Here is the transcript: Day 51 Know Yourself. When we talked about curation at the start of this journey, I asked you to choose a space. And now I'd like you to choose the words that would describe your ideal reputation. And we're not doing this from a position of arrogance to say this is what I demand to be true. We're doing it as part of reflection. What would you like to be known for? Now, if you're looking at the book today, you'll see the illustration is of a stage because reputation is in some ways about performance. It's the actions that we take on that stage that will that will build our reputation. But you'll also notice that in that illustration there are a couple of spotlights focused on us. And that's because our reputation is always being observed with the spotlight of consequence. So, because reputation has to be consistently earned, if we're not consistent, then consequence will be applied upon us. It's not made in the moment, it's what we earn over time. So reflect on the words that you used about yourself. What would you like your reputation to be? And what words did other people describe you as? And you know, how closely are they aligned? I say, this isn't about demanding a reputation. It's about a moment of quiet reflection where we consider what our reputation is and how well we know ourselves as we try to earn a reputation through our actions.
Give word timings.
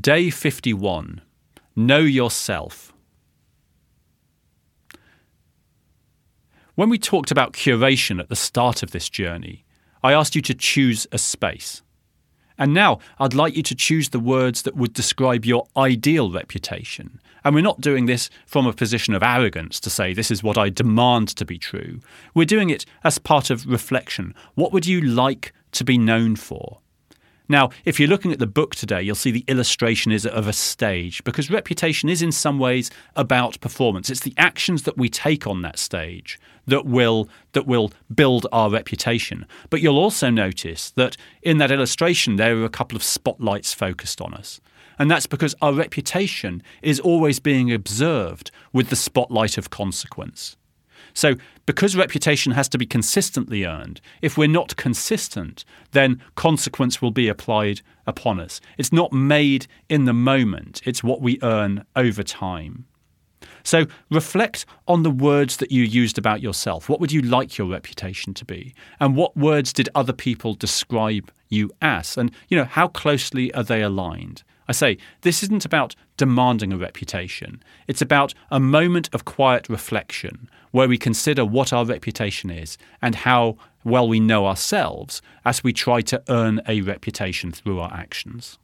Day 0.00 0.30
51 0.30 1.22
Know 1.76 2.00
Yourself. 2.00 2.92
When 6.74 6.90
we 6.90 6.98
talked 6.98 7.30
about 7.30 7.52
curation 7.52 8.18
at 8.18 8.28
the 8.28 8.36
start 8.36 8.82
of 8.82 8.90
this 8.90 9.08
journey, 9.08 9.64
I 10.02 10.12
asked 10.12 10.34
you 10.34 10.42
to 10.42 10.54
choose 10.54 11.06
a 11.12 11.18
space. 11.18 11.82
And 12.58 12.74
now 12.74 12.98
I'd 13.20 13.32
like 13.32 13.56
you 13.56 13.62
to 13.62 13.74
choose 13.76 14.08
the 14.08 14.20
words 14.20 14.62
that 14.62 14.76
would 14.76 14.92
describe 14.92 15.46
your 15.46 15.66
ideal 15.76 16.30
reputation. 16.32 17.20
And 17.44 17.54
we're 17.54 17.62
not 17.62 17.80
doing 17.80 18.06
this 18.06 18.28
from 18.44 18.66
a 18.66 18.72
position 18.72 19.14
of 19.14 19.22
arrogance 19.22 19.78
to 19.80 19.88
say 19.88 20.12
this 20.12 20.32
is 20.32 20.42
what 20.42 20.58
I 20.58 20.68
demand 20.68 21.28
to 21.36 21.44
be 21.44 21.58
true. 21.58 22.00
We're 22.34 22.44
doing 22.44 22.70
it 22.70 22.84
as 23.04 23.18
part 23.18 23.50
of 23.50 23.66
reflection. 23.66 24.34
What 24.56 24.72
would 24.72 24.84
you 24.84 25.00
like 25.00 25.54
to 25.72 25.84
be 25.84 25.96
known 25.96 26.34
for? 26.36 26.80
Now, 27.48 27.70
if 27.84 28.00
you're 28.00 28.08
looking 28.08 28.32
at 28.32 28.38
the 28.38 28.46
book 28.46 28.74
today, 28.74 29.02
you'll 29.02 29.14
see 29.14 29.30
the 29.30 29.44
illustration 29.46 30.10
is 30.10 30.26
of 30.26 30.48
a 30.48 30.52
stage 30.52 31.22
because 31.24 31.50
reputation 31.50 32.08
is 32.08 32.22
in 32.22 32.32
some 32.32 32.58
ways 32.58 32.90
about 33.14 33.60
performance. 33.60 34.10
It's 34.10 34.20
the 34.20 34.34
actions 34.36 34.82
that 34.82 34.98
we 34.98 35.08
take 35.08 35.46
on 35.46 35.62
that 35.62 35.78
stage 35.78 36.40
that 36.66 36.84
will 36.84 37.28
that 37.52 37.66
will 37.66 37.92
build 38.12 38.46
our 38.50 38.70
reputation. 38.70 39.46
But 39.70 39.80
you'll 39.80 39.98
also 39.98 40.30
notice 40.30 40.90
that 40.92 41.16
in 41.42 41.58
that 41.58 41.70
illustration 41.70 42.36
there 42.36 42.56
are 42.58 42.64
a 42.64 42.68
couple 42.70 42.96
of 42.96 43.04
spotlights 43.04 43.72
focused 43.72 44.20
on 44.20 44.34
us. 44.34 44.60
And 44.98 45.10
that's 45.10 45.26
because 45.26 45.54
our 45.60 45.74
reputation 45.74 46.62
is 46.82 46.98
always 47.00 47.38
being 47.38 47.72
observed 47.72 48.50
with 48.72 48.88
the 48.88 48.96
spotlight 48.96 49.58
of 49.58 49.70
consequence. 49.70 50.56
So, 51.14 51.34
because 51.66 51.96
reputation 51.96 52.52
has 52.52 52.68
to 52.70 52.78
be 52.78 52.86
consistently 52.86 53.64
earned, 53.64 54.00
if 54.22 54.36
we're 54.38 54.48
not 54.48 54.76
consistent, 54.76 55.64
then 55.92 56.22
consequence 56.34 57.02
will 57.02 57.10
be 57.10 57.28
applied 57.28 57.80
upon 58.06 58.40
us. 58.40 58.60
It's 58.78 58.92
not 58.92 59.12
made 59.12 59.66
in 59.88 60.04
the 60.04 60.12
moment, 60.12 60.80
it's 60.84 61.02
what 61.02 61.20
we 61.20 61.38
earn 61.42 61.84
over 61.96 62.22
time. 62.22 62.86
So 63.66 63.86
reflect 64.12 64.64
on 64.86 65.02
the 65.02 65.10
words 65.10 65.56
that 65.56 65.72
you 65.72 65.82
used 65.82 66.18
about 66.18 66.40
yourself. 66.40 66.88
What 66.88 67.00
would 67.00 67.10
you 67.10 67.20
like 67.20 67.58
your 67.58 67.66
reputation 67.66 68.32
to 68.34 68.44
be? 68.44 68.74
And 69.00 69.16
what 69.16 69.36
words 69.36 69.72
did 69.72 69.88
other 69.92 70.12
people 70.12 70.54
describe 70.54 71.32
you 71.48 71.72
as? 71.82 72.16
And 72.16 72.30
you 72.48 72.56
know, 72.56 72.64
how 72.64 72.86
closely 72.86 73.52
are 73.54 73.64
they 73.64 73.82
aligned? 73.82 74.44
I 74.68 74.72
say, 74.72 74.98
this 75.22 75.42
isn't 75.42 75.64
about 75.64 75.94
demanding 76.16 76.72
a 76.72 76.78
reputation. 76.78 77.62
It's 77.86 78.02
about 78.02 78.34
a 78.50 78.58
moment 78.58 79.08
of 79.12 79.24
quiet 79.24 79.68
reflection 79.68 80.48
where 80.72 80.88
we 80.88 80.98
consider 80.98 81.44
what 81.44 81.72
our 81.72 81.84
reputation 81.84 82.50
is 82.50 82.76
and 83.00 83.14
how 83.14 83.56
well 83.84 84.08
we 84.08 84.20
know 84.20 84.46
ourselves 84.46 85.22
as 85.44 85.62
we 85.62 85.72
try 85.72 86.00
to 86.02 86.22
earn 86.28 86.60
a 86.66 86.80
reputation 86.80 87.52
through 87.52 87.80
our 87.80 87.92
actions. 87.92 88.58